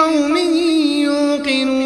لقوم 0.00 0.36
يوقنون. 1.04 1.84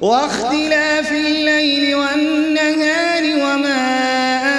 واختلاف 0.00 1.12
الليل 1.12 1.94
والنهار 1.94 3.22
وما 3.22 3.84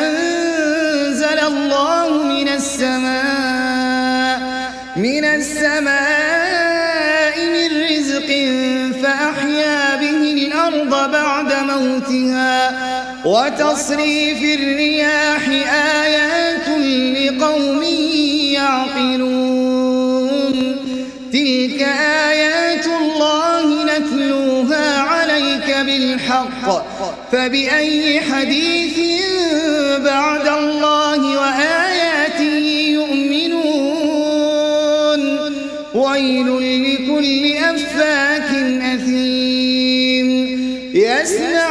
أنزل 0.00 1.38
الله 1.38 2.22
من 2.22 2.48
السماء 2.48 4.38
من 4.96 5.24
السماء 5.24 6.66
من 7.54 7.68
رزق 7.90 8.30
فأحيا 9.02 9.96
به 9.96 10.20
الأرض 10.32 11.10
بعد 11.12 11.52
موتها. 11.52 12.58
وتصريف 13.24 14.60
الرياح 14.60 15.48
آيات 16.02 16.68
لقوم 17.18 17.82
يعقلون. 18.52 19.67
بالحق 26.68 27.14
فبأي 27.32 28.20
حديث 28.20 28.98
بعد 30.04 30.48
الله 30.48 31.20
وآياته 31.38 32.58
يؤمنون؟ 32.98 34.08
ويل 35.94 36.48
لكل 36.84 37.56
أفاك 37.56 38.50
أثيم. 38.94 40.28
يسمع 40.94 41.70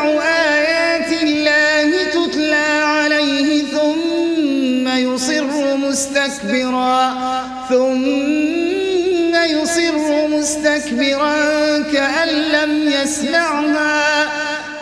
آيات 0.56 1.12
الله 1.24 1.90
تتلى 2.04 2.70
عليه 2.84 3.64
ثم 3.64 4.88
يصر 4.88 5.78
مستكبرا. 5.78 7.14
ثم 7.70 9.34
يصر 9.36 10.28
مستكبرا 10.28 11.36
كأن 11.94 12.30
لم 12.30 12.72
يسمعها 12.92 13.47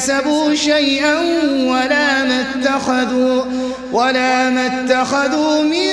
كسبوا 0.00 0.54
شيئا 0.54 1.20
ولا 1.66 2.24
ما 2.24 2.40
اتخذوا 2.40 3.44
ولا 3.92 4.50
ما 4.50 4.66
اتخذوا 4.66 5.62
من 5.62 5.92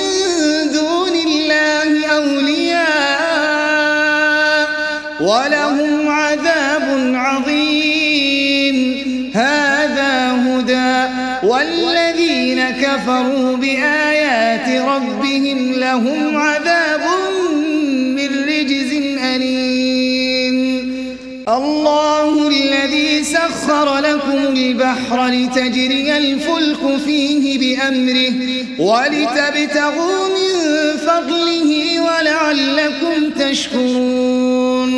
دون 0.72 1.14
الله 1.26 2.06
أولياء 2.06 2.88
ولهم 5.20 6.08
عذاب 6.08 7.12
عظيم. 7.14 8.76
هذا 9.34 10.32
هدى 10.32 11.12
والذين 11.46 12.70
كفروا 12.70 13.56
بآيات 13.56 14.68
ربهم 14.88 15.72
لهم 15.72 16.36
عذاب 16.36 17.00
من 18.16 18.44
رجز 18.48 18.92
أليم. 19.24 20.58
الله 21.48 22.17
الذي 23.48 23.60
سخر 23.66 23.98
لكم 23.98 24.56
البحر 24.56 25.26
لتجري 25.26 26.16
الفلك 26.16 26.96
فيه 27.04 27.58
بأمره 27.58 28.32
ولتبتغوا 28.78 30.28
من 30.28 30.96
فضله 31.06 32.00
ولعلكم 32.00 33.30
تشكرون 33.38 34.92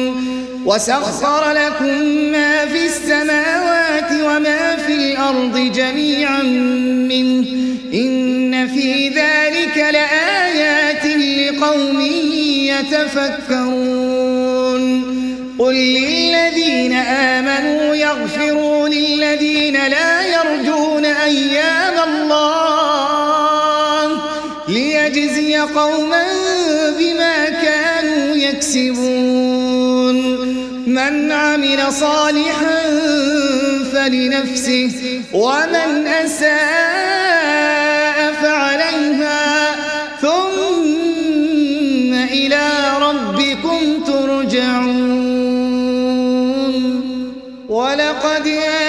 وسخر 0.67 1.53
لكم 1.53 2.05
ما 2.33 2.67
في 2.67 2.87
السماوات 2.87 4.13
وما 4.13 4.77
في 4.87 4.95
الأرض 4.95 5.73
جميعا 5.75 6.43
منه 6.43 7.47
إن 7.95 8.69
في 8.69 9.09
ذلك 9.09 9.77
لآيات 9.77 11.07
لقوم 11.07 12.01
يتفكرون 12.71 13.91
قل 15.59 15.75
للذين 15.75 16.20
لا 19.89 20.27
يرجون 20.27 21.05
أيام 21.05 21.95
الله 22.09 22.91
ليجزي 24.69 25.59
قوما 25.59 26.27
بما 26.99 27.49
كانوا 27.49 28.37
يكسبون. 28.37 30.17
من 30.87 31.33
عمل 31.33 31.93
صالحا 31.93 32.83
فلنفسه 33.93 35.23
ومن 35.33 36.07
أساء 36.07 37.39
فعليها 38.43 39.77
ثم 40.23 42.15
إلى 42.15 42.67
ربكم 43.01 44.05
ترجعون. 44.07 45.21
ولقد 47.69 48.47
آتينا 48.47 48.80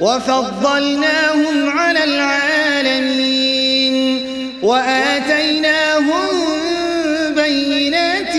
وفضلناهم 0.00 1.70
على 1.70 2.04
العالمين 2.04 3.36
وآتيناهم 4.62 6.28
بينات 7.36 8.36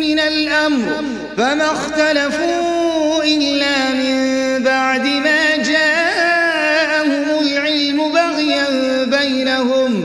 من 0.00 0.20
الأمر 0.20 1.04
فما 1.36 1.72
اختلفوا 1.72 3.24
إلا 3.24 3.90
من 3.90 4.40
بعد 4.62 5.06
ما 5.06 5.56
جاءهم 5.56 7.24
العلم 7.42 8.12
بغيا 8.12 8.66
بينهم 9.04 10.04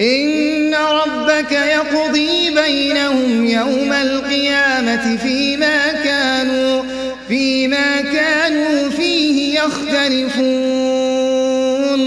إن 0.00 0.74
ربك 0.74 1.52
يقضي 1.52 2.50
بينهم 2.50 3.46
يوم 3.46 3.92
القيامة 3.92 5.16
فيما 5.16 5.85
يختلفون 10.12 12.00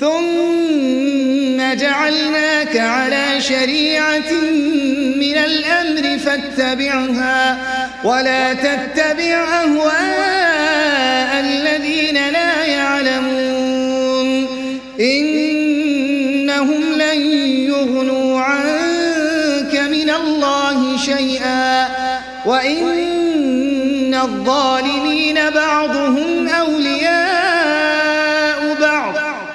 ثم 0.00 1.74
جعلناك 1.74 2.76
على 2.76 3.40
شريعة 3.40 4.32
من 5.16 5.36
الأمر 5.38 6.18
فاتبعها 6.18 7.58
ولا 8.04 8.54
تتبع 8.54 9.62
أهواء 9.62 9.99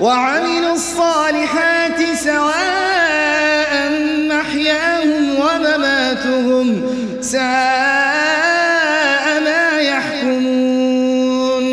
وعملوا 0.00 0.72
الصالحات 0.72 2.00
سواء 2.24 3.72
محياهم 4.32 5.24
ومماتهم 5.42 6.66
ساء 7.20 7.40
ما 9.44 9.80
يحكمون. 9.80 11.64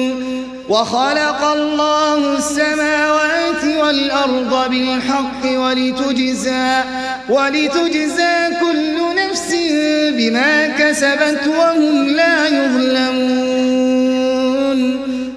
وخلق 0.69 1.41
الله 1.43 2.37
السماوات 2.37 3.63
والأرض 3.79 4.69
بالحق 4.69 5.43
ولتجزى 5.45 6.83
ولتجزى 7.29 8.35
كل 8.59 8.95
نفس 9.15 9.55
بما 10.17 10.67
كسبت 10.67 11.47
وهم 11.47 12.07
لا 12.07 12.47
يظلمون. 12.47 13.46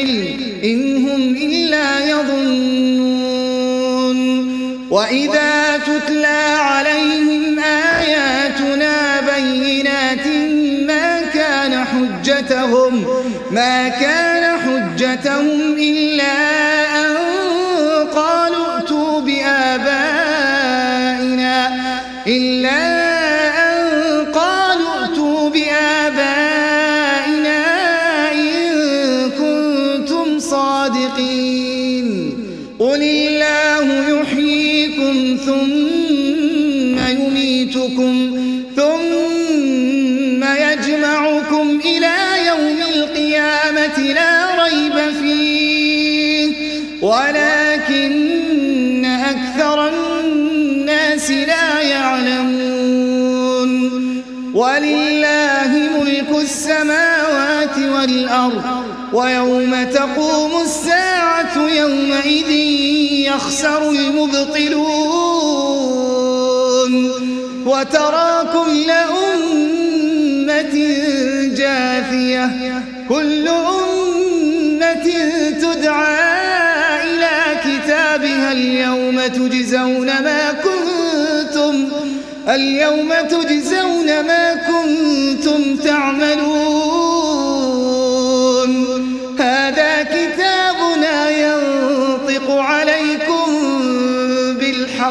علم 0.00 0.40
إن 0.64 0.80
هم 0.96 1.22
إلا 1.36 2.10
يظنون. 2.10 3.20
وإذا 4.90 5.80
تتلى 5.86 6.42
عليهم 6.60 7.58
آياتنا 7.98 9.20
بينات 9.20 10.26
ما 10.86 11.20
كان 11.34 11.84
حجتهم 11.84 13.06
ما 13.50 13.88
كان 13.88 14.58
حجتهم 14.58 15.72
إلا 15.78 16.39
ثم 35.46 36.98
يميتكم 37.08 38.38
ثم 38.76 40.44
يجمعكم 40.44 41.80
إلى 41.84 42.16
يوم 42.46 42.78
القيامة 42.94 43.98
لا 43.98 44.64
ريب 44.64 44.96
فيه. 45.22 46.46
ولكن 47.02 49.04
أكثر 49.04 49.88
الناس 49.88 51.30
لا 51.30 51.80
يعلمون. 51.80 53.70
ولله 54.54 55.70
ملك 56.00 56.30
السماوات 56.42 57.78
والأرض. 57.78 58.89
ويوم 59.12 59.84
تقوم 59.84 60.62
الساعة 60.62 61.68
يومئذ 61.68 62.50
يخسر 63.26 63.90
المبطلون 63.90 64.90
وترى 67.66 68.48
كل 68.52 68.90
أمة 68.90 70.74
جاثية 71.54 72.50
كل 73.08 73.48
أمة 73.48 75.06
تدعى 75.60 76.30
إلى 77.04 77.60
كتابها 77.64 78.52
اليوم 78.52 79.20
تجزون 79.26 80.06
ما 80.06 80.52
كنتم 80.52 81.88
اليوم 82.48 83.12
تجزون 83.28 83.69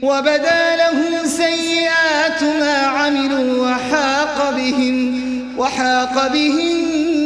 وبدا 0.02 0.76
لهم 0.76 1.28
سيئات 1.28 2.44
ما 2.44 2.78
عملوا 2.78 3.68
وحاق 3.68 4.52
بهم 4.58 5.20
وحاق 5.58 6.28
بهم 6.34 6.78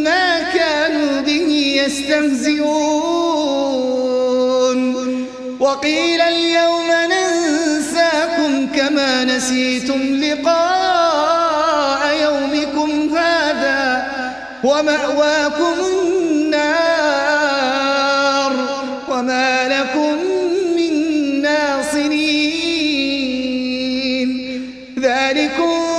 ما 0.04 0.42
كانوا 0.42 1.22
به 1.22 1.82
يستهزئون. 1.86 2.68
وقيل 5.60 6.22
اليوم 6.22 6.88
ننساكم 7.14 8.68
كما 8.76 9.24
نسيتم 9.24 10.16
لقاء 10.16 12.02
يومكم 12.24 13.18
هذا 13.18 14.08
ومأواكم 14.64 15.87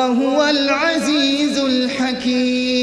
وهو 0.00 0.44
العزيز 0.44 1.58
الحكيم. 1.58 2.79